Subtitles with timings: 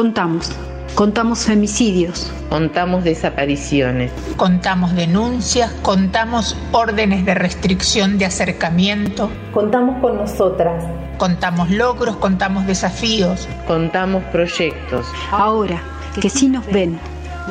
[0.00, 0.50] Contamos.
[0.94, 2.32] Contamos femicidios.
[2.48, 4.10] Contamos desapariciones.
[4.38, 9.30] Contamos denuncias, contamos órdenes de restricción de acercamiento.
[9.52, 10.82] Contamos con nosotras.
[11.18, 13.46] Contamos logros, contamos desafíos.
[13.66, 15.06] Contamos proyectos.
[15.32, 15.82] Ahora,
[16.18, 16.98] que sí nos ven,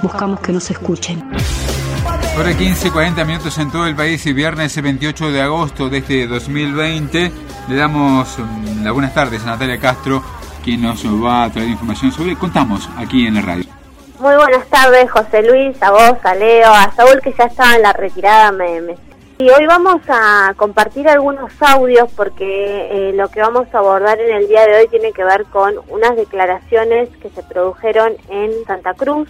[0.02, 1.24] buscamos que nos escuchen.
[2.36, 6.26] Hora 15, 40 minutos en todo el país y viernes 28 de agosto de este
[6.26, 7.32] 2020.
[7.68, 10.24] Le damos mm, las buenas tardes a Natalia Castro
[10.64, 13.66] quien nos va a traer información sobre Contamos aquí en la radio.
[14.20, 17.84] Muy buenas tardes, José Luis, a vos, a Leo, a Saúl, que ya estaba en
[17.84, 18.52] la retirada.
[18.52, 18.96] Me,
[19.38, 24.36] Y hoy vamos a compartir algunos audios porque eh, lo que vamos a abordar en
[24.36, 28.94] el día de hoy tiene que ver con unas declaraciones que se produjeron en Santa
[28.94, 29.30] Cruz.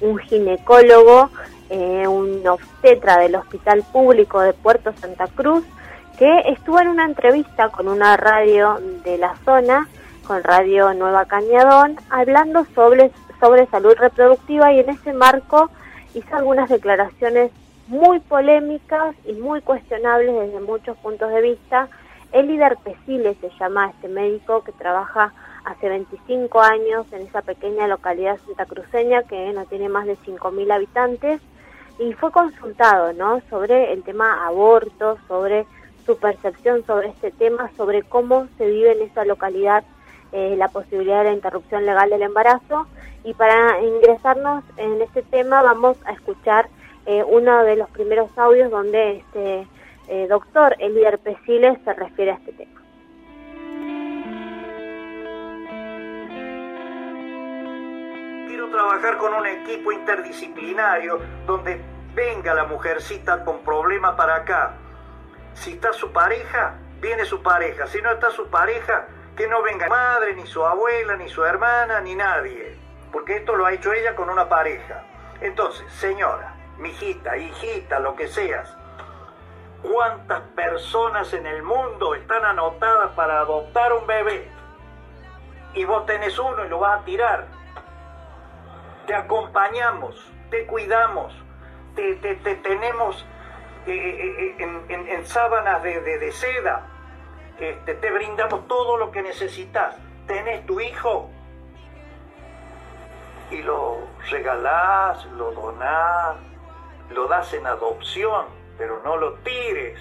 [0.00, 1.28] Un ginecólogo,
[1.68, 5.64] eh, un obstetra del Hospital Público de Puerto Santa Cruz,
[6.18, 9.88] que estuvo en una entrevista con una radio de la zona
[10.26, 15.70] con Radio Nueva Cañadón, hablando sobre, sobre salud reproductiva y en ese marco
[16.14, 17.50] hizo algunas declaraciones
[17.88, 21.88] muy polémicas y muy cuestionables desde muchos puntos de vista.
[22.32, 25.32] El líder Pesile se llama este médico que trabaja
[25.64, 31.40] hace 25 años en esa pequeña localidad santacruceña que no tiene más de 5.000 habitantes
[31.98, 33.40] y fue consultado ¿no?
[33.50, 35.66] sobre el tema aborto, sobre
[36.06, 39.84] su percepción sobre este tema, sobre cómo se vive en esa localidad
[40.32, 42.86] eh, la posibilidad de la interrupción legal del embarazo.
[43.24, 46.68] Y para ingresarnos en este tema vamos a escuchar
[47.06, 49.66] eh, uno de los primeros audios donde este
[50.08, 52.80] eh, doctor Elider Pesiles se refiere a este tema.
[58.46, 61.80] Quiero trabajar con un equipo interdisciplinario donde
[62.14, 64.74] venga la mujercita con problema para acá.
[65.54, 67.86] Si está su pareja, viene su pareja.
[67.86, 72.00] Si no está su pareja, que no venga madre, ni su abuela, ni su hermana,
[72.00, 72.76] ni nadie,
[73.10, 75.04] porque esto lo ha hecho ella con una pareja.
[75.40, 78.76] Entonces, señora, mijita, hijita, lo que seas,
[79.82, 84.48] ¿cuántas personas en el mundo están anotadas para adoptar un bebé?
[85.74, 87.46] Y vos tenés uno y lo vas a tirar.
[89.06, 91.34] Te acompañamos, te cuidamos,
[91.96, 93.26] te, tenemos
[93.86, 96.91] eh, eh, eh, en, sábanas de seda,
[97.84, 99.96] te brindamos todo lo que necesitas.
[100.26, 101.30] Tenés tu hijo
[103.52, 103.98] y lo
[104.30, 106.36] regalás, lo donás,
[107.10, 108.46] lo das en adopción,
[108.78, 110.00] pero no lo tires.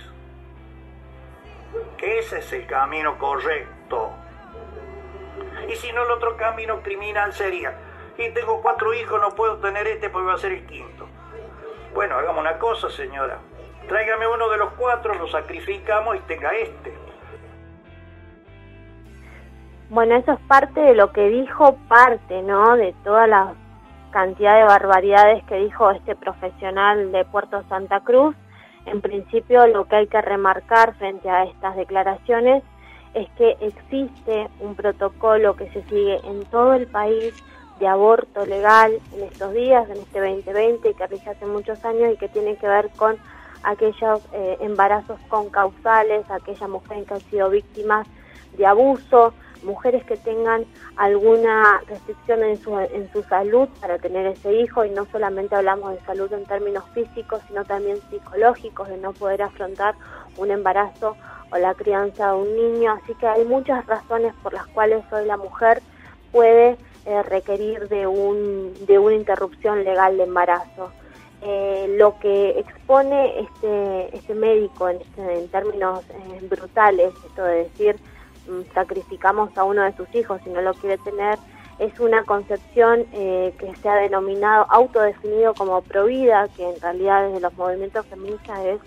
[1.97, 4.11] Que ese es el camino correcto.
[5.67, 7.77] Y si no, el otro camino criminal sería,
[8.17, 11.07] y tengo cuatro hijos, no puedo tener este porque va a ser el quinto.
[11.93, 13.39] Bueno, hagamos una cosa, señora.
[13.87, 17.10] Tráigame uno de los cuatro, lo sacrificamos y tenga este.
[19.91, 22.77] Bueno, eso es parte de lo que dijo, parte, ¿no?
[22.77, 23.53] De toda la
[24.11, 28.33] cantidad de barbaridades que dijo este profesional de Puerto Santa Cruz.
[28.85, 32.63] En principio, lo que hay que remarcar frente a estas declaraciones
[33.13, 37.33] es que existe un protocolo que se sigue en todo el país
[37.81, 42.17] de aborto legal en estos días, en este 2020, que rige hace muchos años y
[42.17, 43.17] que tiene que ver con
[43.63, 48.07] aquellos eh, embarazos con causales, aquellas mujeres que han sido víctimas
[48.57, 54.53] de abuso, mujeres que tengan alguna restricción en su, en su salud para tener ese
[54.53, 59.13] hijo y no solamente hablamos de salud en términos físicos, sino también psicológicos, de no
[59.13, 59.95] poder afrontar
[60.37, 61.15] un embarazo
[61.51, 62.93] o la crianza de un niño.
[62.93, 65.81] Así que hay muchas razones por las cuales hoy la mujer
[66.31, 70.91] puede eh, requerir de, un, de una interrupción legal de embarazo.
[71.43, 77.63] Eh, lo que expone este, este médico en, este, en términos eh, brutales, esto de
[77.63, 77.95] decir
[78.73, 81.37] sacrificamos a uno de sus hijos si no lo quiere tener,
[81.79, 87.39] es una concepción eh, que se ha denominado, autodefinido como provida, que en realidad desde
[87.39, 88.79] los movimientos feministas es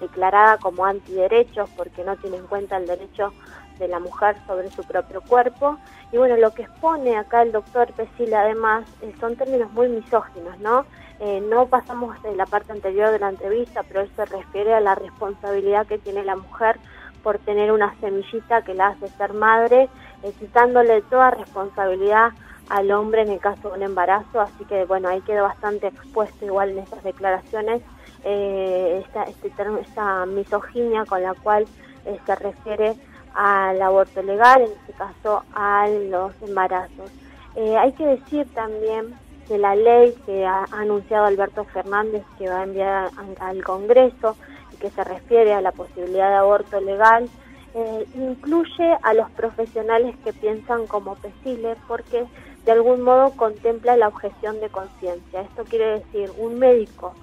[0.00, 3.32] declarada como antiderechos porque no tiene en cuenta el derecho
[3.78, 5.78] de la mujer sobre su propio cuerpo.
[6.12, 10.58] Y bueno, lo que expone acá el doctor Pesile además eh, son términos muy misóginos,
[10.60, 10.84] ¿no?
[11.20, 14.80] Eh, no pasamos de la parte anterior de la entrevista, pero él se refiere a
[14.80, 16.78] la responsabilidad que tiene la mujer
[17.22, 19.88] por tener una semillita que la hace ser madre,
[20.22, 22.30] eh, quitándole toda responsabilidad
[22.68, 26.44] al hombre en el caso de un embarazo, así que bueno, ahí quedó bastante expuesto
[26.44, 27.82] igual en estas declaraciones
[28.24, 31.66] eh, esta, este, esta misoginia con la cual
[32.06, 32.94] eh, se refiere
[33.34, 37.10] al aborto legal, en este caso a los embarazos.
[37.56, 39.14] hay que decir también
[39.48, 43.10] que la ley que ha anunciado Alberto Fernández que va a enviar
[43.40, 44.36] al Congreso
[44.82, 47.30] que se refiere a la posibilidad de aborto legal,
[47.74, 52.26] eh, incluye a los profesionales que piensan como Pesile, porque
[52.64, 55.42] de algún modo contempla la objeción de conciencia.
[55.42, 57.14] Esto quiere decir, un médico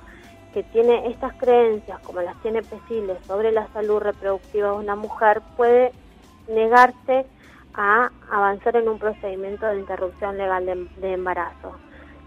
[0.54, 5.42] que tiene estas creencias, como las tiene Pesile, sobre la salud reproductiva de una mujer,
[5.58, 5.92] puede
[6.48, 7.26] negarse
[7.74, 11.74] a avanzar en un procedimiento de interrupción legal de, embarazo.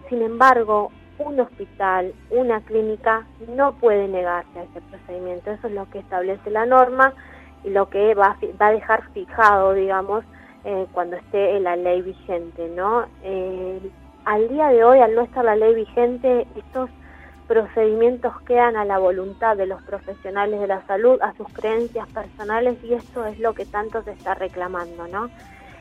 [0.09, 0.93] Sin embargo,
[1.25, 5.51] un hospital, una clínica, no puede negarse a ese procedimiento.
[5.51, 7.15] Eso es lo que establece la norma
[7.65, 10.25] y lo que va, va a dejar fijado, digamos,
[10.65, 13.07] eh, cuando esté la ley vigente, ¿no?
[13.23, 13.81] Eh,
[14.25, 16.91] al día de hoy, al no estar la ley vigente, estos
[17.49, 22.79] procedimientos quedan a la voluntad de los profesionales de la salud, a sus creencias personales
[22.85, 25.29] y esto es lo que tanto se está reclamando, ¿no?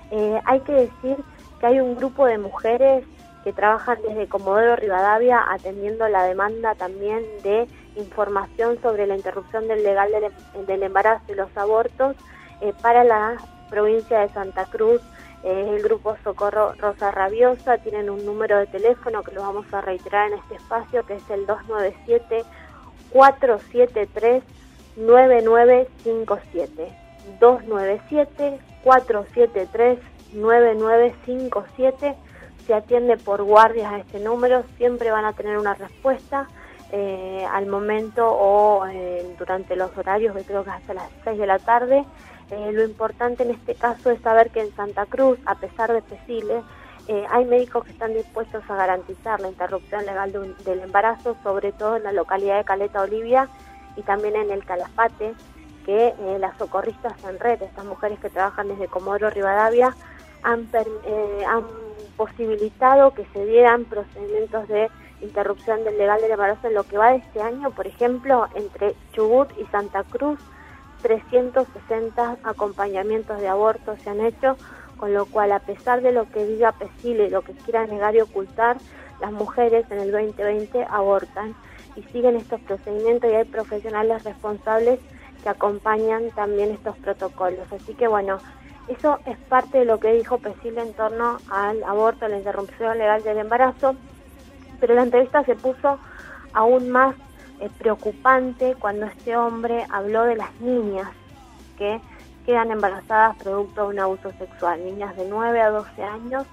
[0.09, 1.17] Eh, hay que decir
[1.59, 3.05] que hay un grupo de mujeres
[3.43, 9.83] que trabajan desde Comodoro Rivadavia atendiendo la demanda también de información sobre la interrupción del
[9.83, 10.11] legal
[10.67, 12.15] del, embarazo y los abortos
[12.61, 13.37] eh, para la
[13.69, 15.01] provincia de Santa Cruz,
[15.43, 19.81] es el grupo Socorro Rosa Rabiosa, tienen un número de teléfono que lo vamos a
[19.81, 22.43] reiterar en este espacio, que es el 297
[23.11, 24.43] 473
[24.97, 26.95] 9957.
[27.39, 29.99] 297 473
[30.33, 32.15] 9957
[32.65, 36.47] se atiende por guardias a este número, siempre van a tener una respuesta
[36.91, 41.47] eh, al momento o eh, durante los horarios, que creo que hasta las 6 de
[41.47, 42.05] la tarde,
[42.51, 46.01] eh, lo importante en este caso es saber que en Santa Cruz, a pesar de
[46.01, 46.61] Pesile,
[47.07, 50.33] eh, hay médicos que están dispuestos a garantizar la interrupción legal
[50.65, 53.47] del embarazo, sobre todo en la localidad de Caleta Olivia
[53.95, 55.33] y también en el Calafate,
[55.85, 59.95] que eh, las socorristas en red, estas mujeres que trabajan desde Comodoro Rivadavia,
[60.43, 60.67] han,
[61.47, 61.63] han
[62.21, 64.89] posibilitado que se dieran procedimientos de
[65.21, 68.93] interrupción del legal del embarazo en lo que va de este año, por ejemplo, entre
[69.11, 70.39] Chubut y Santa Cruz
[71.01, 74.55] 360 acompañamientos de aborto se han hecho,
[74.97, 78.21] con lo cual a pesar de lo que diga Pesile, lo que quiera negar y
[78.21, 78.77] ocultar,
[79.19, 81.55] las mujeres en el 2020 abortan
[81.95, 84.99] y siguen estos procedimientos y hay profesionales responsables
[85.41, 87.65] que acompañan también estos protocolos.
[87.71, 88.37] Así que bueno,
[88.91, 93.23] eso es parte de lo que dijo Pesile en torno al aborto, la interrupción legal
[93.23, 93.95] del embarazo,
[94.79, 95.99] pero la entrevista se puso
[96.53, 97.15] aún más
[97.61, 101.07] es preocupante cuando este hombre habló de las niñas
[101.77, 102.01] que
[102.45, 106.47] quedan embarazadas producto de un abuso sexual, niñas de 9 a 12 años,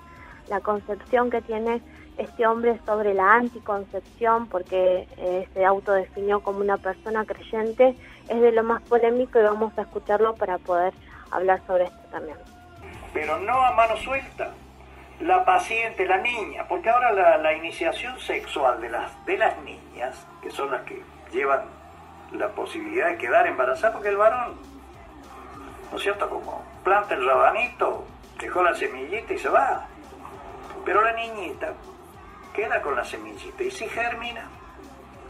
[0.49, 1.81] la concepción que tiene
[2.19, 7.97] este hombre sobre la anticoncepción, porque eh, se autodefinió como una persona creyente,
[8.29, 10.93] es de lo más polémico y vamos a escucharlo para poder
[11.31, 12.37] hablar sobre esto también.
[13.13, 14.51] Pero no a mano suelta,
[15.21, 20.51] la paciente, la niña, porque ahora la, iniciación sexual de las, de las niñas, que
[20.51, 21.03] son las que
[21.33, 21.63] llevan
[22.33, 24.57] la posibilidad de quedar embarazadas, porque el varón,
[25.91, 26.29] ¿no es cierto?
[26.29, 28.07] Como planta el rabanito,
[28.39, 29.87] dejó la semillita y se va.
[30.85, 31.73] Pero la niñita
[32.55, 34.49] queda con la semillita y si germina,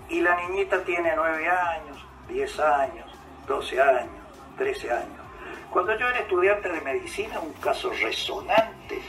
[0.08, 3.06] y la niñita tiene 9 años, 10 años,
[3.46, 4.24] 12 años,
[4.56, 5.27] 13 años.
[5.70, 9.02] Cuando yo era estudiante de medicina, un caso resonante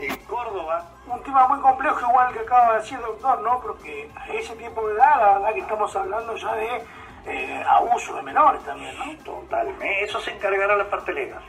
[0.00, 0.90] en Córdoba.
[1.06, 3.60] Un tema muy complejo, igual que acaba de decir el doctor, ¿no?
[3.60, 6.82] Porque a ese tiempo de edad, la verdad que estamos hablando ya de
[7.26, 9.16] eh, abuso de menores también, ¿no?
[9.24, 10.04] Totalmente.
[10.04, 11.42] Eso se encargará la parte legal.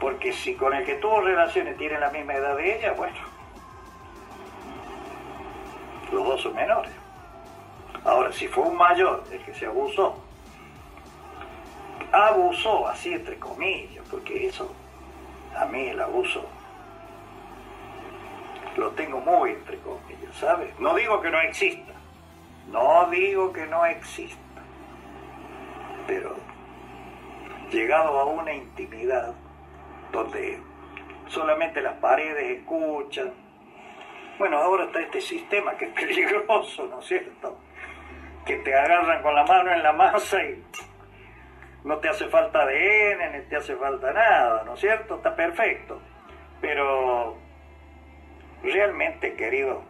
[0.00, 3.16] Porque si con el que tuvo relaciones tiene la misma edad de ella, bueno,
[6.10, 6.92] los dos son menores.
[8.04, 10.16] Ahora, si fue un mayor el que se abusó,
[12.12, 14.74] abusó así entre comillas, porque eso,
[15.56, 16.44] a mí el abuso
[18.76, 20.78] lo tengo muy entre comillas, ¿sabes?
[20.78, 21.92] No digo que no exista,
[22.70, 24.62] no digo que no exista,
[26.06, 26.36] pero
[27.70, 29.34] llegado a una intimidad
[30.12, 30.60] donde
[31.28, 33.32] solamente las paredes escuchan,
[34.38, 37.58] bueno, ahora está este sistema que es peligroso, ¿no es cierto?
[38.46, 40.64] Que te agarran con la mano en la masa y
[41.84, 45.16] no te hace falta ADN, ni te hace falta nada, ¿no es cierto?
[45.16, 46.00] Está perfecto.
[46.60, 47.36] Pero
[48.62, 49.82] realmente, querido,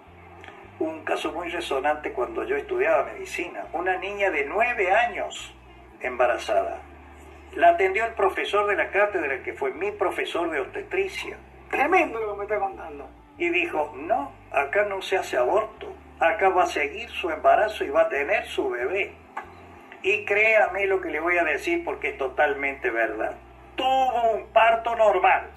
[0.78, 3.64] un caso muy resonante cuando yo estudiaba medicina.
[3.72, 5.54] Una niña de nueve años
[6.00, 6.80] embarazada.
[7.54, 11.36] La atendió el profesor de la cátedra, que fue mi profesor de obstetricia.
[11.70, 13.08] Tremendo lo que me está contando.
[13.36, 15.92] Y dijo, no, acá no se hace aborto.
[16.20, 19.12] Acá va a seguir su embarazo y va a tener su bebé.
[20.02, 23.36] Y créame lo que le voy a decir porque es totalmente verdad.
[23.76, 25.50] Tuvo un parto normal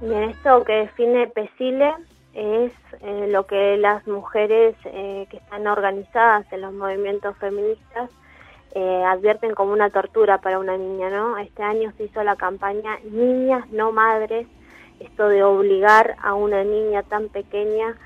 [0.00, 1.92] Bien, esto que define PESILE
[2.32, 8.08] es eh, lo que las mujeres eh, que están organizadas en los movimientos feministas
[8.76, 11.36] eh, advierten como una tortura para una niña, ¿no?
[11.38, 14.46] Este año se hizo la campaña Niñas no Madres
[15.00, 17.96] esto de obligar a una niña tan pequeña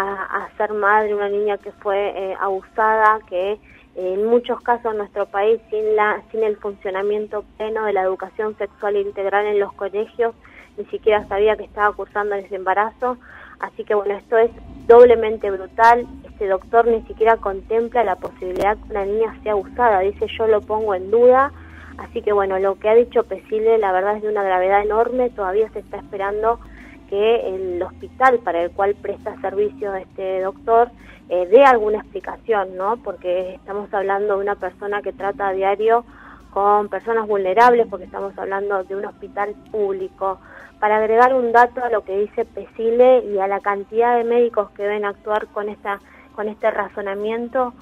[0.00, 3.58] a, ser madre, una niña que fue eh, abusada, que eh,
[3.96, 8.56] en muchos casos en nuestro país sin la sin el funcionamiento pleno de la educación
[8.56, 10.34] sexual integral en los colegios
[10.76, 13.18] ni siquiera sabía que estaba cursando ese embarazo.
[13.58, 14.50] Así que bueno esto es
[14.86, 16.06] doblemente brutal.
[16.24, 19.98] Este doctor ni siquiera contempla la posibilidad que una niña sea abusada.
[20.00, 21.50] Dice yo lo pongo en duda
[21.98, 25.30] así que bueno lo que ha dicho Pesile la verdad es de una gravedad enorme.
[25.30, 26.60] Todavía se está esperando
[27.08, 30.90] que el hospital para el cual presta servicio este doctor
[31.28, 32.96] eh, dé alguna explicación, ¿no?
[32.98, 36.04] Porque estamos hablando de una persona que trata a diario
[36.50, 40.38] con personas vulnerables, porque estamos hablando de un hospital público.
[40.80, 44.70] Para agregar un dato a lo que dice Pesile y a la cantidad de médicos
[44.70, 46.00] que deben actuar con esta
[46.34, 47.74] con este razonamiento,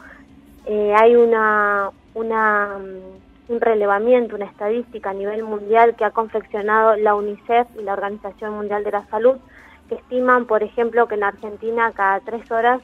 [0.64, 2.78] eh, hay una, una
[3.48, 8.54] un relevamiento, una estadística a nivel mundial que ha confeccionado la UNICEF y la Organización
[8.54, 9.36] Mundial de la Salud,
[9.88, 12.80] que estiman, por ejemplo, que en Argentina cada tres horas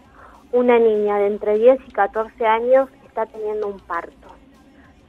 [0.52, 4.28] una niña de entre 10 y 14 años está teniendo un parto.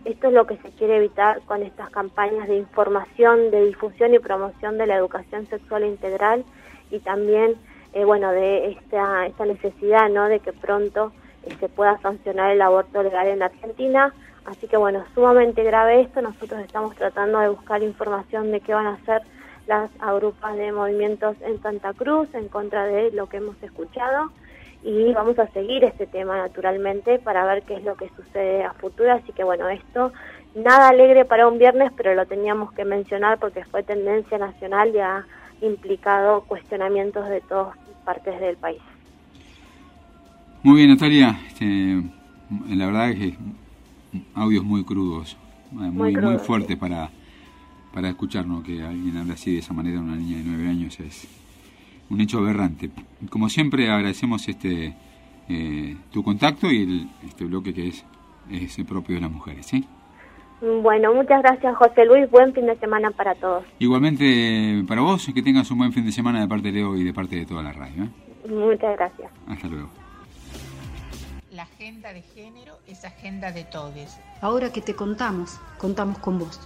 [0.06, 4.20] Esto es lo que se quiere evitar con estas campañas de información, de difusión y
[4.20, 6.44] promoción de la educación sexual integral
[6.92, 7.56] y también,
[7.94, 13.02] eh, bueno, de esta, necesidad, ¿no?, de que pronto eh, se pueda sancionar el aborto
[13.02, 14.14] legal en Argentina.
[14.46, 16.22] Así que bueno, sumamente grave esto.
[16.22, 19.22] Nosotros estamos tratando de buscar información de qué van a hacer
[19.68, 24.32] las agrupas de movimientos en Santa Cruz en contra de lo que hemos escuchado
[24.84, 28.74] y vamos a seguir este tema naturalmente para ver qué es lo que sucede a
[28.74, 29.14] futuro.
[29.14, 30.12] Así que bueno, esto
[30.56, 35.00] nada alegre para un viernes, pero lo teníamos que mencionar porque fue tendencia nacional y
[35.00, 35.26] ha
[35.62, 38.82] implicado cuestionamientos de todas partes del país.
[40.62, 41.40] Muy bien, Natalia.
[41.48, 42.04] Este,
[42.70, 43.38] la verdad es que
[44.36, 45.38] audios muy crudos,
[45.72, 47.10] eh, muy, muy, fuertes para,
[47.94, 51.28] para escucharnos, que alguien hable así de esa manera una niña de nueve años es
[52.10, 52.90] un hecho aberrante.
[53.30, 54.96] Como siempre agradecemos este
[55.50, 58.06] eh, tu contacto y este bloque que es,
[58.50, 59.66] es el propio de las mujeres.
[59.66, 59.86] ¿sí?
[60.62, 63.66] Bueno, muchas gracias José Luis, buen fin de semana para todos.
[63.80, 67.04] Igualmente para vos, que tengas un buen fin de semana de parte de Leo y
[67.04, 68.04] de parte de toda la radio.
[68.04, 68.50] ¿eh?
[68.50, 69.32] Muchas gracias.
[69.48, 69.90] Hasta luego.
[71.54, 74.18] La agenda de género es agenda de todos.
[74.42, 76.60] Ahora que te contamos, contamos con vos.